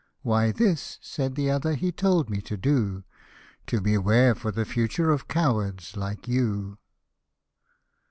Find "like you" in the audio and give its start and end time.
5.95-6.79